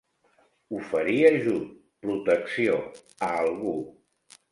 [0.77, 1.67] Oferir ajut,
[2.05, 2.79] protecció,
[3.29, 3.75] a algú.